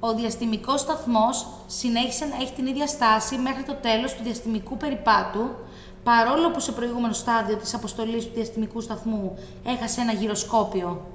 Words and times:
ο 0.00 0.14
διαστημικός 0.14 0.80
σταθμός 0.80 1.46
συνέχισε 1.66 2.24
να 2.24 2.36
έχει 2.36 2.54
την 2.54 2.66
ίδια 2.66 2.86
στάση 2.86 3.36
μέχρι 3.38 3.62
το 3.62 3.74
τέλος 3.74 4.14
του 4.14 4.22
διαστημικού 4.22 4.76
περιπάτου 4.76 5.40
παρόλο 6.04 6.50
που 6.50 6.60
σε 6.60 6.72
προηγούμενο 6.72 7.12
στάδιο 7.12 7.56
της 7.56 7.74
αποστολής 7.74 8.26
του 8.26 8.34
διαστημικού 8.34 8.80
σταθμού 8.80 9.38
έχασε 9.64 10.00
ένα 10.00 10.12
γυροσκόπιο 10.12 11.06